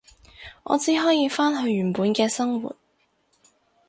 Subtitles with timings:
[0.63, 2.75] 我只可以返去原本嘅生活